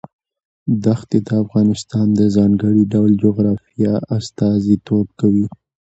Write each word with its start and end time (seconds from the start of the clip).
دښتې 0.85 1.17
د 1.27 1.29
افغانستان 1.43 2.07
د 2.19 2.21
ځانګړي 2.35 2.83
ډول 2.93 3.11
جغرافیه 3.23 3.93
استازیتوب 4.17 5.07
کوي. 5.19 5.45